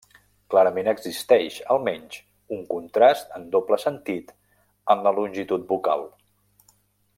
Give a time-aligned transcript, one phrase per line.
[0.51, 2.17] Clarament existeix, almenys,
[2.57, 4.35] un contrast en doble sentit
[4.95, 6.07] en la longitud vocal.